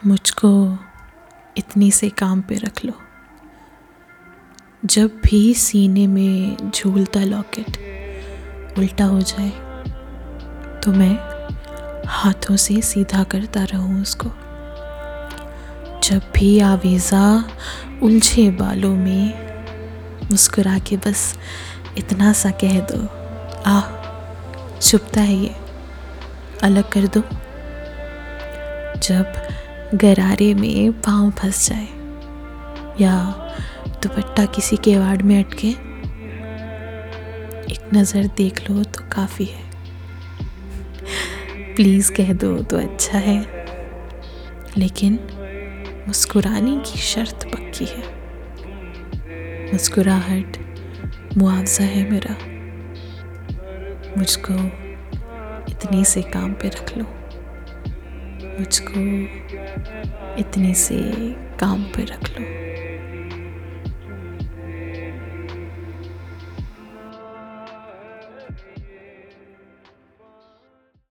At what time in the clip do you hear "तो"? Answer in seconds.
10.80-10.92, 38.84-39.04, 42.62-42.78